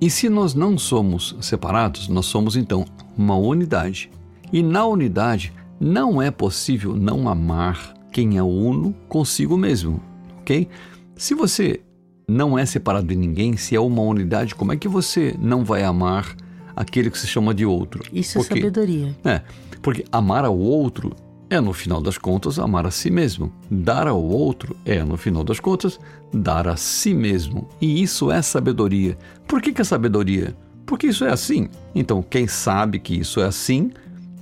[0.00, 2.84] E se nós não somos separados, nós somos então
[3.16, 4.10] uma unidade.
[4.52, 10.00] E na unidade não é possível não amar quem é uno consigo mesmo,
[10.38, 10.66] ok?
[11.14, 11.82] Se você
[12.26, 15.84] não é separado de ninguém, se é uma unidade, como é que você não vai
[15.84, 16.34] amar
[16.74, 18.02] aquele que se chama de outro.
[18.10, 19.16] Isso é porque, é sabedoria.
[19.22, 19.42] É,
[19.82, 21.14] porque amar ao outro
[21.50, 23.52] é, no final das contas, amar a si mesmo.
[23.70, 26.00] Dar ao outro é, no final das contas,
[26.32, 27.68] dar a si mesmo.
[27.82, 29.18] E isso é sabedoria.
[29.46, 30.56] Por que, que é sabedoria?
[30.86, 31.68] Porque isso é assim.
[31.94, 33.90] Então, quem sabe que isso é assim,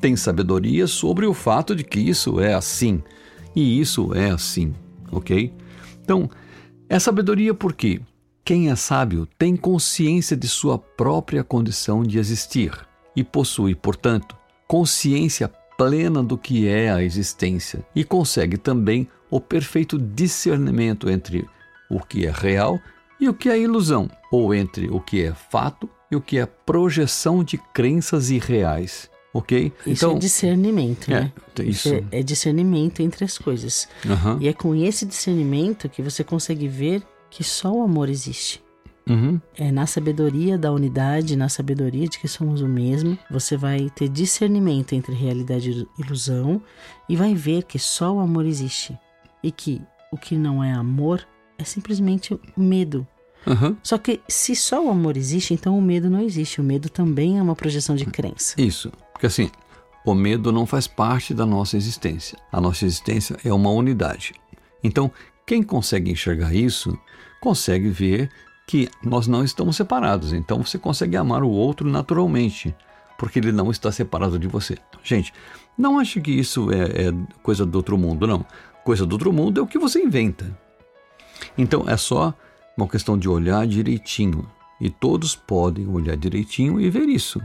[0.00, 3.02] tem sabedoria sobre o fato de que isso é assim.
[3.54, 4.74] E isso é assim,
[5.12, 5.52] ok?
[6.02, 6.28] Então,
[6.88, 8.00] é sabedoria porque
[8.44, 12.86] quem é sábio tem consciência de sua própria condição de existir
[13.16, 14.36] e possui, portanto,
[14.66, 21.48] consciência plena do que é a existência e consegue também o perfeito discernimento entre
[21.90, 22.78] o que é real
[23.20, 26.46] e o que é ilusão, ou entre o que é fato e o que é
[26.46, 29.10] projeção de crenças irreais.
[29.34, 29.72] Ok?
[29.80, 31.32] Isso então, é discernimento, é, né?
[31.58, 31.88] Isso.
[31.88, 33.88] isso é, é, discernimento entre as coisas.
[34.04, 34.38] Uhum.
[34.40, 38.62] E é com esse discernimento que você consegue ver que só o amor existe.
[39.10, 39.40] Uhum.
[39.56, 44.08] É na sabedoria da unidade, na sabedoria de que somos o mesmo, você vai ter
[44.08, 46.62] discernimento entre realidade e ilusão
[47.08, 48.96] e vai ver que só o amor existe
[49.42, 51.26] e que o que não é amor
[51.58, 53.06] é simplesmente medo.
[53.46, 53.76] Uhum.
[53.82, 56.60] Só que se só o amor existe, então o medo não existe.
[56.60, 58.58] O medo também é uma projeção de crença.
[58.58, 59.50] Isso, porque assim,
[60.04, 62.36] o medo não faz parte da nossa existência.
[62.52, 64.34] A nossa existência é uma unidade.
[64.82, 65.10] Então,
[65.46, 66.98] quem consegue enxergar isso,
[67.40, 68.30] consegue ver
[68.66, 70.32] que nós não estamos separados.
[70.32, 72.74] Então você consegue amar o outro naturalmente,
[73.18, 74.76] porque ele não está separado de você.
[75.02, 75.32] Gente,
[75.76, 78.44] não ache que isso é, é coisa do outro mundo, não.
[78.84, 80.58] Coisa do outro mundo é o que você inventa.
[81.56, 82.34] Então é só
[82.76, 84.46] uma questão de olhar direitinho.
[84.80, 87.40] E todos podem olhar direitinho e ver isso.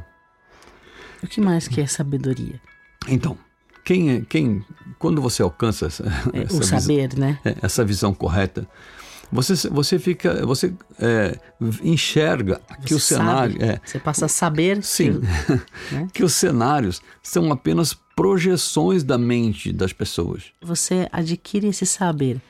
[1.23, 2.59] O que mais que é sabedoria?
[3.07, 3.37] Então,
[3.83, 4.63] quem é, quem,
[4.97, 6.03] quando você alcança essa,
[6.33, 7.39] é, essa o saber, visão, né?
[7.43, 8.67] É, essa visão correta,
[9.31, 11.39] você, você fica, você é,
[11.83, 15.55] enxerga você que o sabe, cenário, é, você passa a saber, sim, que,
[15.93, 16.07] né?
[16.13, 20.45] que os cenários são apenas projeções da mente das pessoas.
[20.61, 22.41] Você adquire esse saber.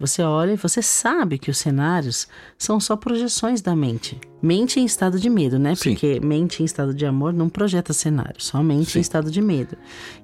[0.00, 4.18] Você olha e você sabe que os cenários são só projeções da mente.
[4.42, 5.74] Mente em estado de medo, né?
[5.74, 5.90] Sim.
[5.90, 8.98] Porque mente em estado de amor não projeta cenário, só mente Sim.
[8.98, 9.76] em estado de medo.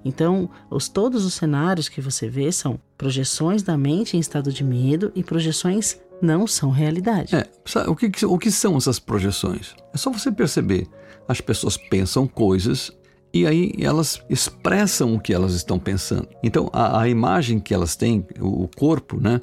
[0.02, 4.64] Então, os, todos os cenários que você vê são projeções da mente em estado de
[4.64, 7.36] medo e projeções não são realidade.
[7.36, 7.46] É,
[7.86, 9.74] o que, que- o que são essas projeções?
[9.92, 10.86] É só você perceber.
[11.28, 12.90] As pessoas pensam coisas
[13.34, 16.26] e aí elas expressam o que elas estão pensando.
[16.42, 19.42] Então, a, a imagem que elas têm, o, o corpo, né?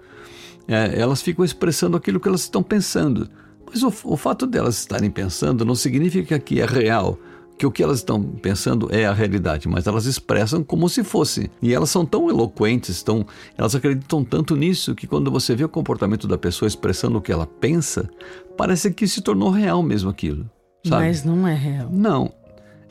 [0.67, 3.29] É, elas ficam expressando aquilo que elas estão pensando.
[3.65, 7.19] Mas o, o fato delas estarem pensando não significa que é real.
[7.57, 11.51] Que o que elas estão pensando é a realidade, mas elas expressam como se fosse.
[11.61, 15.69] E elas são tão eloquentes, tão, elas acreditam tanto nisso que quando você vê o
[15.69, 18.09] comportamento da pessoa expressando o que ela pensa,
[18.57, 20.49] parece que se tornou real mesmo aquilo.
[20.83, 21.05] Sabe?
[21.05, 21.89] Mas não é real.
[21.91, 22.33] Não.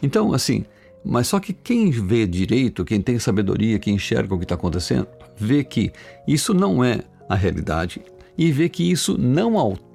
[0.01, 0.65] Então, assim,
[1.05, 5.09] mas só que quem vê direito, quem tem sabedoria, quem enxerga o que está acontecendo,
[5.37, 5.93] vê que
[6.27, 8.03] isso não é a realidade
[8.37, 9.92] e vê que isso não altera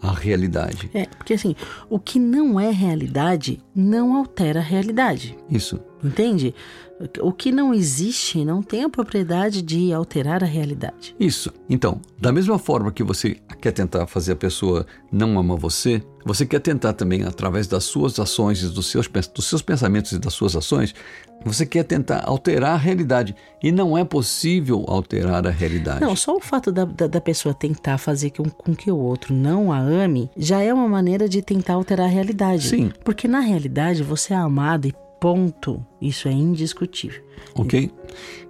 [0.00, 0.90] a realidade.
[0.94, 1.54] É, porque assim,
[1.88, 5.36] o que não é realidade não altera a realidade.
[5.50, 5.80] Isso.
[6.02, 6.54] Entende?
[7.20, 11.16] O que não existe não tem a propriedade de alterar a realidade.
[11.18, 11.50] Isso.
[11.68, 16.44] Então, da mesma forma que você quer tentar fazer a pessoa não amar você, você
[16.44, 20.34] quer tentar também, através das suas ações, e dos seus, dos seus pensamentos e das
[20.34, 20.94] suas ações,
[21.44, 23.34] você quer tentar alterar a realidade.
[23.62, 26.00] E não é possível alterar a realidade.
[26.00, 29.34] Não, só o fato da, da, da pessoa tentar fazer com, com que o outro
[29.40, 32.68] não a ame já é uma maneira de tentar alterar a realidade.
[32.68, 32.92] Sim.
[33.04, 35.84] Porque na realidade você é amado e ponto.
[36.00, 37.22] Isso é indiscutível.
[37.54, 37.90] Ok?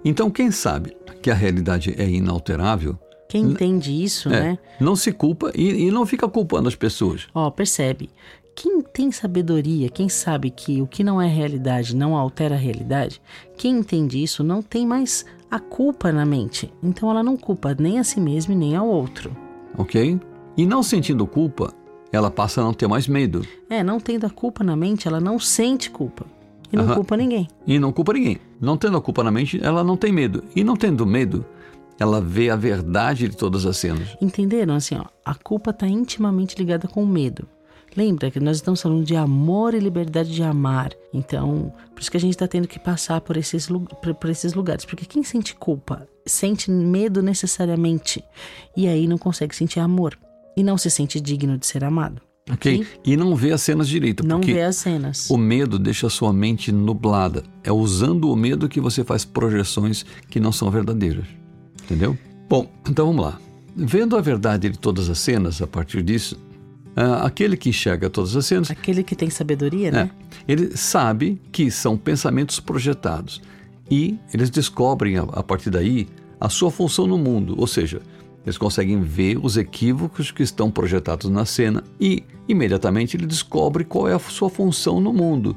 [0.03, 2.97] Então, quem sabe que a realidade é inalterável,
[3.29, 4.59] Quem entende isso, é, né?
[4.79, 7.27] não se culpa e, e não fica culpando as pessoas.
[7.33, 8.09] Ó, percebe?
[8.55, 13.21] Quem tem sabedoria, quem sabe que o que não é realidade não altera a realidade,
[13.57, 16.71] quem entende isso não tem mais a culpa na mente.
[16.83, 19.35] Então ela não culpa nem a si mesma e nem ao outro.
[19.77, 20.19] Ok?
[20.61, 21.73] E não sentindo culpa,
[22.11, 23.43] ela passa a não ter mais medo.
[23.67, 26.23] É, não tendo a culpa na mente, ela não sente culpa.
[26.71, 26.93] E não Aham.
[26.97, 27.47] culpa ninguém.
[27.65, 28.37] E não culpa ninguém.
[28.59, 30.43] Não tendo a culpa na mente, ela não tem medo.
[30.55, 31.43] E não tendo medo,
[31.99, 34.15] ela vê a verdade de todas as cenas.
[34.21, 34.75] Entenderam?
[34.75, 37.47] Assim, ó, a culpa está intimamente ligada com o medo.
[37.97, 40.91] Lembra que nós estamos falando de amor e liberdade de amar.
[41.11, 44.85] Então, por isso que a gente está tendo que passar por esses, por esses lugares.
[44.85, 48.23] Porque quem sente culpa sente medo necessariamente.
[48.77, 50.15] E aí não consegue sentir amor.
[50.55, 52.21] E não se sente digno de ser amado.
[52.49, 52.85] Ok?
[53.05, 54.25] E não vê as cenas direito.
[54.25, 55.29] Não porque vê as cenas.
[55.29, 57.43] O medo deixa a sua mente nublada.
[57.63, 61.25] É usando o medo que você faz projeções que não são verdadeiras.
[61.83, 62.17] Entendeu?
[62.49, 63.39] Bom, então vamos lá.
[63.75, 66.37] Vendo a verdade de todas as cenas a partir disso,
[66.95, 70.11] ah, aquele que enxerga todas as cenas, Aquele que tem sabedoria, é, né?
[70.47, 73.41] ele sabe que são pensamentos projetados.
[73.89, 76.07] E eles descobrem, a, a partir daí,
[76.39, 77.55] a sua função no mundo.
[77.57, 78.01] Ou seja,
[78.45, 84.07] eles conseguem ver os equívocos que estão projetados na cena e, imediatamente, ele descobre qual
[84.07, 85.55] é a sua função no mundo.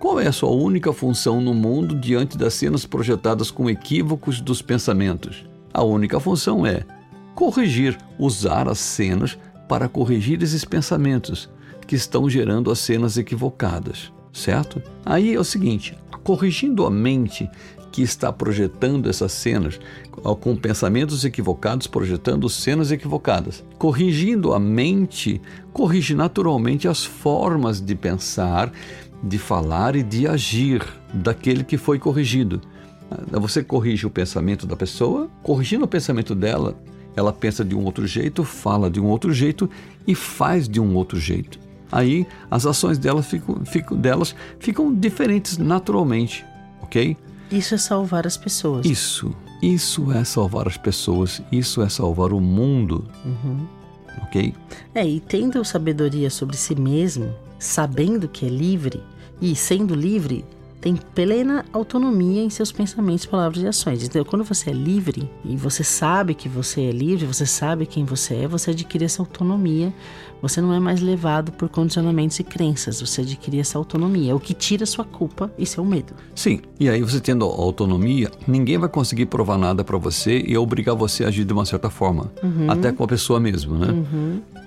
[0.00, 4.60] Qual é a sua única função no mundo diante das cenas projetadas com equívocos dos
[4.60, 5.44] pensamentos?
[5.72, 6.84] A única função é
[7.34, 11.48] corrigir, usar as cenas para corrigir esses pensamentos
[11.86, 14.82] que estão gerando as cenas equivocadas, certo?
[15.04, 17.48] Aí é o seguinte, corrigindo a mente
[17.92, 19.78] que está projetando essas cenas
[20.40, 23.62] com pensamentos equivocados, projetando cenas equivocadas.
[23.78, 25.40] Corrigindo a mente,
[25.72, 28.72] corrige naturalmente as formas de pensar,
[29.22, 32.62] de falar e de agir daquele que foi corrigido.
[33.10, 36.74] Ah, Você corrige o pensamento da pessoa, corrigindo o pensamento dela,
[37.14, 39.68] ela pensa de um outro jeito, fala de um outro jeito
[40.06, 41.58] e faz de um outro jeito.
[41.92, 46.44] Aí as ações dela ficam, ficam- delas ficam diferentes naturalmente,
[46.82, 47.16] ok?
[47.50, 48.86] Isso é salvar as pessoas.
[48.86, 53.04] Isso, isso é salvar as pessoas, isso é salvar o mundo,
[54.22, 54.54] ok?
[54.94, 59.02] É, e tendo sabedoria sobre si mesmo, sabendo que é livre
[59.40, 60.44] e sendo livre,
[60.80, 64.02] tem plena autonomia em seus pensamentos, palavras e ações.
[64.02, 68.04] Então, quando você é livre e você sabe que você é livre, você sabe quem
[68.04, 69.92] você é, você adquire essa autonomia.
[70.42, 74.40] Você não é mais levado por condicionamentos e crenças, você adquire essa autonomia, é o
[74.40, 76.14] que tira sua culpa e seu medo.
[76.34, 80.96] Sim, e aí você tendo autonomia, ninguém vai conseguir provar nada para você e obrigar
[80.96, 82.32] você a agir de uma certa forma,
[82.68, 83.86] até com a pessoa mesmo, né?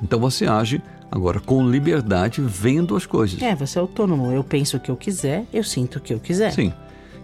[0.01, 3.41] Então você age agora com liberdade, vendo as coisas.
[3.41, 4.31] É, você é autônomo.
[4.31, 6.51] Eu penso o que eu quiser, eu sinto o que eu quiser.
[6.51, 6.73] Sim.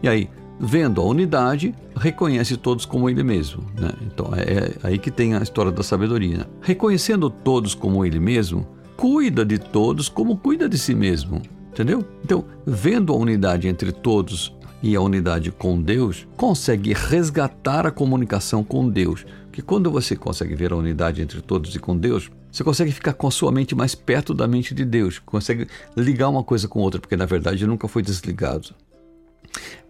[0.04, 0.30] E aí,
[0.62, 3.66] vendo a unidade, reconhece todos como ele mesmo.
[3.76, 3.92] Né?
[4.04, 6.38] Então é, é aí que tem a história da sabedoria.
[6.38, 6.46] né?
[6.62, 11.42] Reconhecendo todos como ele mesmo, cuida de todos como cuida de si mesmo.
[11.72, 12.06] Entendeu?
[12.24, 18.64] Então, vendo a unidade entre todos e a unidade com Deus, consegue resgatar a comunicação
[18.64, 19.26] com Deus.
[19.46, 23.14] Porque quando você consegue ver a unidade entre todos e com Deus, você consegue ficar
[23.14, 26.80] com a sua mente mais perto da mente de Deus, consegue ligar uma coisa com
[26.80, 28.74] outra, porque na verdade nunca foi desligado.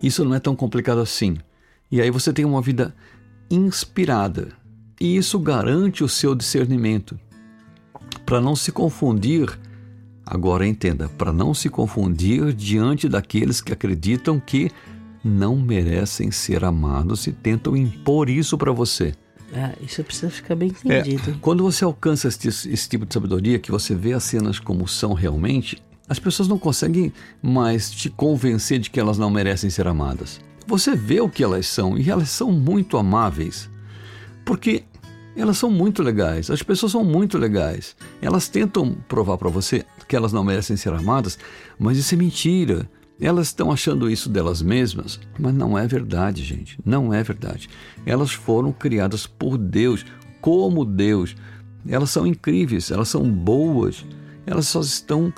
[0.01, 1.37] Isso não é tão complicado assim.
[1.91, 2.95] E aí você tem uma vida
[3.49, 4.49] inspirada.
[4.99, 7.19] E isso garante o seu discernimento.
[8.25, 9.49] Para não se confundir,
[10.25, 14.69] agora entenda, para não se confundir diante daqueles que acreditam que
[15.23, 19.13] não merecem ser amados e tentam impor isso para você.
[19.53, 21.31] Ah, isso precisa ficar bem entendido.
[21.31, 24.87] É, quando você alcança esse, esse tipo de sabedoria, que você vê as cenas como
[24.87, 29.87] são realmente, as pessoas não conseguem mais te convencer de que elas não merecem ser
[29.87, 30.41] amadas.
[30.67, 33.69] Você vê o que elas são e elas são muito amáveis.
[34.43, 34.83] Porque
[35.37, 37.95] elas são muito legais, as pessoas são muito legais.
[38.21, 41.39] Elas tentam provar para você que elas não merecem ser amadas,
[41.79, 42.89] mas isso é mentira.
[43.17, 46.77] Elas estão achando isso delas mesmas, mas não é verdade, gente.
[46.83, 47.69] Não é verdade.
[48.05, 50.05] Elas foram criadas por Deus,
[50.41, 51.37] como Deus.
[51.87, 54.05] Elas são incríveis, elas são boas,
[54.45, 55.33] elas só estão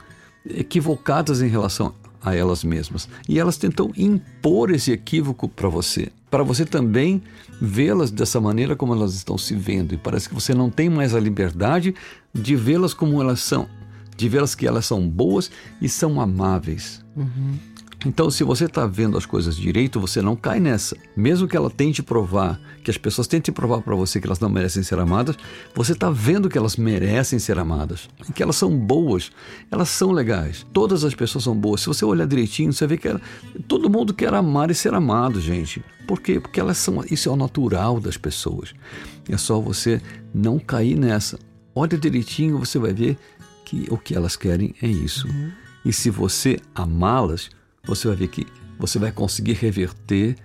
[0.50, 3.08] equivocadas em relação a elas mesmas.
[3.28, 7.22] E elas tentam impor esse equívoco para você, para você também
[7.62, 9.94] vê-las dessa maneira como elas estão se vendo.
[9.94, 11.94] E parece que você não tem mais a liberdade
[12.34, 13.68] de vê-las como elas são,
[14.16, 15.52] de vê-las que elas são boas
[15.82, 17.04] e são amáveis.
[17.16, 17.58] Uhum.
[18.06, 20.96] Então, se você está vendo as coisas direito, você não cai nessa.
[21.16, 24.50] Mesmo que ela tente provar, que as pessoas tentem provar para você que elas não
[24.50, 25.38] merecem ser amadas,
[25.74, 29.32] você está vendo que elas merecem ser amadas, que elas são boas,
[29.72, 30.66] elas são legais.
[30.74, 31.82] Todas as pessoas são boas.
[31.82, 33.22] Se você olhar direitinho, você vê que ela,
[33.68, 35.84] todo mundo quer amar e ser amado, gente.
[36.06, 36.40] Por quê?
[36.40, 38.74] Porque elas são, isso é o natural das pessoas.
[39.30, 40.02] É só você
[40.34, 41.40] não cair nessa.
[41.74, 43.18] Olha direitinho, você vai ver
[43.66, 45.28] que o que elas querem é isso.
[45.28, 45.52] Uhum.
[45.86, 47.50] E se você amá-las,
[47.86, 48.48] você vai ver que
[48.80, 50.38] você vai conseguir reverter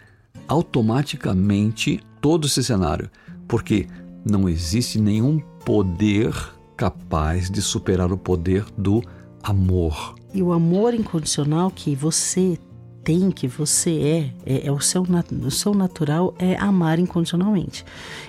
[0.48, 3.08] automaticamente todo esse cenário,
[3.46, 3.86] porque
[4.28, 6.34] não existe nenhum poder
[6.76, 9.02] capaz de superar o poder do
[9.42, 10.16] amor.
[10.34, 12.58] E o amor incondicional que você
[13.04, 15.06] tem, que você é, é, é o, seu,
[15.44, 17.84] o seu natural é amar incondicionalmente.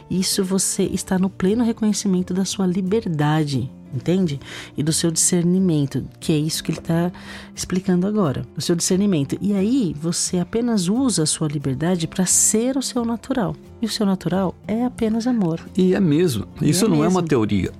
[0.09, 4.39] Isso você está no pleno reconhecimento da sua liberdade entende?
[4.77, 7.11] E do seu discernimento, que é isso que ele está
[7.55, 9.37] explicando agora, o seu discernimento.
[9.41, 13.55] E aí você apenas usa a sua liberdade para ser o seu natural.
[13.81, 15.59] E o seu natural é apenas amor.
[15.75, 16.47] E é mesmo.
[16.61, 17.05] Isso é não mesmo.
[17.05, 17.71] é uma teoria.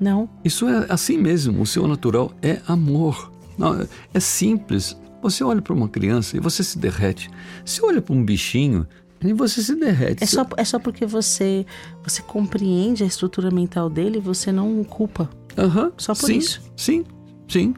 [0.00, 0.28] Não.
[0.44, 1.60] Isso é assim mesmo.
[1.60, 3.30] O seu natural é amor.
[3.58, 4.96] Não, é simples.
[5.22, 7.28] Você olha para uma criança e você se derrete.
[7.64, 8.86] Se olha para um bichinho
[9.22, 10.22] e você se derrete.
[10.24, 11.66] É só, é só porque você,
[12.02, 15.28] você compreende a estrutura mental dele e você não culpa.
[15.56, 16.60] Uhum, Só por sim, isso.
[16.76, 17.04] Sim,
[17.48, 17.74] sim.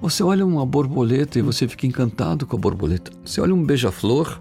[0.00, 3.10] Você olha uma borboleta e você fica encantado com a borboleta.
[3.24, 4.40] Você olha um beija-flor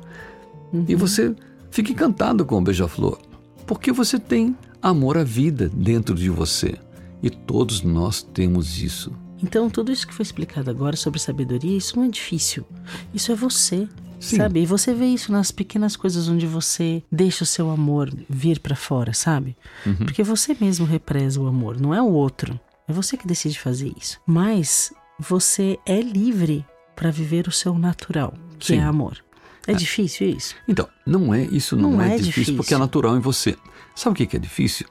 [0.72, 0.86] uhum.
[0.88, 1.34] e você
[1.72, 3.20] fica encantado com o beija-flor.
[3.66, 6.76] Porque você tem amor à vida dentro de você.
[7.24, 9.12] E todos nós temos isso.
[9.42, 12.66] Então, tudo isso que foi explicado agora sobre sabedoria, isso não é difícil.
[13.14, 13.88] Isso é você.
[14.20, 14.38] Sim.
[14.38, 14.62] Sabe?
[14.62, 18.76] E você vê isso nas pequenas coisas onde você deixa o seu amor vir para
[18.76, 19.56] fora, sabe?
[19.86, 19.98] Uhum.
[19.98, 22.60] Porque você mesmo represa o amor, não é o outro.
[22.88, 24.20] É você que decide fazer isso.
[24.26, 28.78] Mas você é livre para viver o seu natural, que Sim.
[28.78, 29.24] é amor.
[29.68, 30.56] É, é, difícil isso?
[30.68, 33.58] Então, não é, isso não, não é, é difícil, difícil, porque é natural em você.
[33.96, 34.86] Sabe o que é difícil?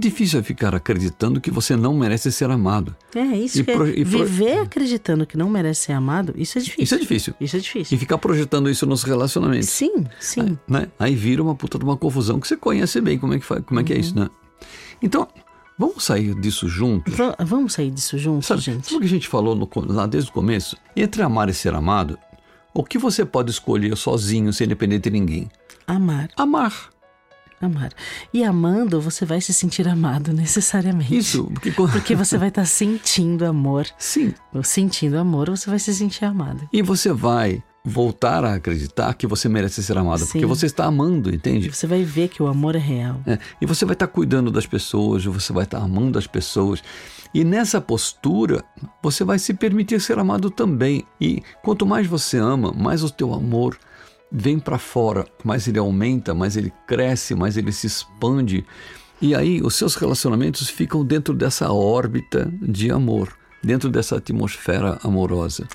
[0.00, 2.94] Difícil é ficar acreditando que você não merece ser amado.
[3.16, 3.74] É, isso e que é.
[3.74, 3.92] pro, é.
[3.92, 4.62] Viver pro...
[4.62, 6.84] acreditando que não merece ser amado, isso é difícil.
[6.84, 7.34] Isso é difícil.
[7.40, 7.96] Isso é difícil.
[7.96, 9.68] E ficar projetando isso nos relacionamentos.
[9.68, 10.40] Sim, sim.
[10.40, 10.88] Aí, né?
[11.00, 13.64] Aí vira uma puta de uma confusão que você conhece bem como é que, faz,
[13.64, 14.24] como é, que é isso, uhum.
[14.24, 14.30] né?
[15.02, 15.26] Então,
[15.80, 17.14] Vamos sair disso juntos?
[17.38, 18.84] vamos sair disso juntos, sabe, gente?
[18.84, 20.76] Sabe o que a gente falou no, lá desde o começo?
[20.96, 22.18] Entre amar e ser amado,
[22.74, 25.48] o que você pode escolher sozinho, sem depender de ninguém?
[25.86, 26.30] Amar.
[26.36, 26.90] Amar.
[27.60, 27.90] Amar.
[28.32, 31.16] E amando, você vai se sentir amado necessariamente.
[31.16, 33.86] Isso, porque, porque você vai estar tá sentindo amor.
[33.98, 34.34] Sim.
[34.62, 36.68] Sentindo amor, você vai se sentir amado.
[36.72, 40.32] E você vai voltar a acreditar que você merece ser amado, Sim.
[40.32, 41.70] porque você está amando, entende?
[41.70, 43.20] Você vai ver que o amor é real.
[43.26, 46.82] É, e você vai estar cuidando das pessoas, você vai estar amando as pessoas.
[47.32, 48.64] E nessa postura,
[49.02, 51.04] você vai se permitir ser amado também.
[51.20, 53.78] E quanto mais você ama, mais o teu amor
[54.30, 58.64] vem para fora, mais ele aumenta, mais ele cresce, mais ele se expande.
[59.20, 65.66] E aí os seus relacionamentos ficam dentro dessa órbita de amor dentro dessa atmosfera amorosa.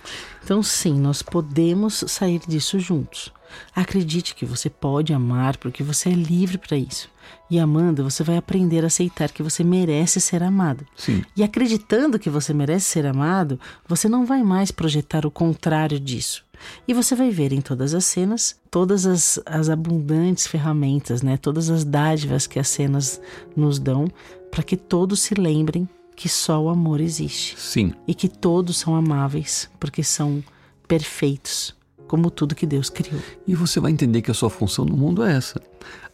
[0.43, 3.31] Então, sim, nós podemos sair disso juntos.
[3.75, 7.09] Acredite que você pode amar porque você é livre para isso.
[7.49, 10.85] E amando, você vai aprender a aceitar que você merece ser amado.
[10.95, 11.23] Sim.
[11.35, 16.42] E acreditando que você merece ser amado, você não vai mais projetar o contrário disso.
[16.87, 21.37] E você vai ver em todas as cenas todas as, as abundantes ferramentas, né?
[21.37, 23.21] todas as dádivas que as cenas
[23.55, 24.07] nos dão
[24.49, 27.59] para que todos se lembrem que só o amor existe.
[27.59, 27.93] Sim.
[28.07, 30.43] E que todos são amáveis porque são
[30.87, 31.75] perfeitos,
[32.07, 33.21] como tudo que Deus criou.
[33.47, 35.61] E você vai entender que a sua função no mundo é essa: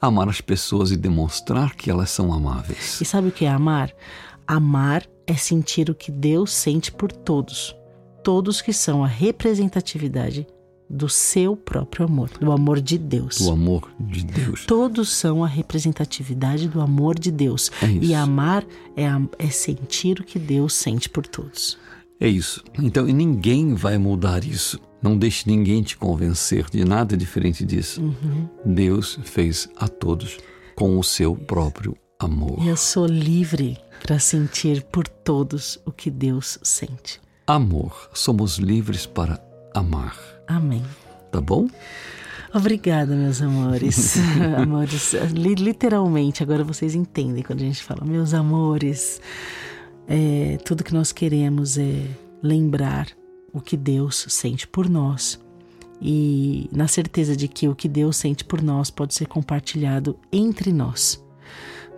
[0.01, 2.99] amar as pessoas e demonstrar que elas são amáveis.
[2.99, 3.93] E sabe o que é amar?
[4.45, 7.75] Amar é sentir o que Deus sente por todos.
[8.29, 10.45] Todos que são a representatividade
[10.87, 13.39] do seu próprio amor, do amor de Deus.
[13.39, 14.67] Do amor de Deus.
[14.67, 17.71] Todos são a representatividade do amor de Deus.
[17.81, 18.03] É isso.
[18.03, 18.63] E amar
[18.95, 19.05] é,
[19.39, 21.75] é sentir o que Deus sente por todos.
[22.19, 22.63] É isso.
[22.77, 24.79] Então, e ninguém vai mudar isso.
[25.01, 27.99] Não deixe ninguém te convencer de nada diferente disso.
[27.99, 28.47] Uhum.
[28.63, 30.37] Deus fez a todos
[30.75, 32.63] com o seu próprio amor.
[32.63, 37.19] Eu sou livre para sentir por todos o que Deus sente.
[37.49, 38.11] Amor.
[38.13, 39.43] Somos livres para
[39.73, 40.15] amar.
[40.47, 40.83] Amém.
[41.31, 41.67] Tá bom?
[42.53, 44.17] Obrigada, meus amores.
[44.55, 49.19] amores, li- literalmente, agora vocês entendem quando a gente fala, meus amores.
[50.07, 52.05] É, tudo que nós queremos é
[52.43, 53.07] lembrar
[53.51, 55.39] o que Deus sente por nós.
[55.99, 60.71] E na certeza de que o que Deus sente por nós pode ser compartilhado entre
[60.71, 61.19] nós.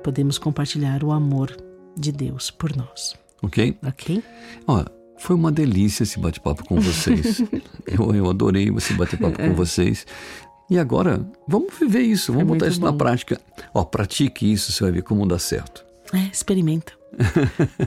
[0.02, 1.56] Podemos compartilhar o amor
[1.98, 3.78] de Deus por nós, Ok?
[3.86, 4.24] ok?
[4.66, 4.84] Ó,
[5.22, 7.42] foi uma delícia esse bate-papo com vocês.
[7.86, 10.06] eu, eu adorei esse bate-papo com vocês.
[10.70, 12.98] E agora, vamos viver isso, vamos Foi botar isso na bom.
[12.98, 13.40] prática.
[13.74, 15.86] Ó, pratique isso, você vai ver como dá certo.
[16.14, 16.94] É, experimenta.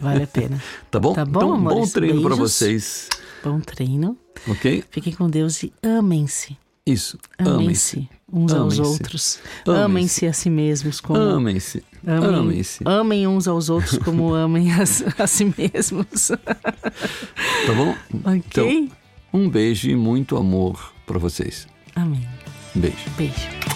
[0.01, 0.63] Vale a pena.
[0.91, 1.13] Tá bom?
[1.13, 1.93] Tá bom, então, bom amores?
[1.93, 3.09] treino para vocês.
[3.43, 4.17] Bom treino.
[4.47, 4.85] Ok?
[4.91, 6.57] Fiquem com Deus e amem-se.
[6.87, 7.19] Isso.
[7.39, 7.97] Amem-se.
[7.97, 8.81] Amem-se uns aos Amem-se.
[8.93, 9.39] outros.
[9.67, 9.85] Amem-se.
[9.85, 11.83] Amem-se a si mesmos como Amem-se.
[12.07, 12.83] amem, Amem-se.
[12.85, 14.83] amem uns aos outros como amem a,
[15.23, 16.29] a si mesmos.
[16.29, 17.95] Tá bom?
[18.25, 18.43] ok?
[18.47, 18.89] Então,
[19.33, 21.67] um beijo e muito amor para vocês.
[21.95, 22.27] Amém.
[22.75, 22.97] Beijo.
[23.17, 23.74] Beijo.